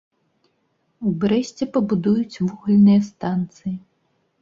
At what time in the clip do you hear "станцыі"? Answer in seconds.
3.15-3.79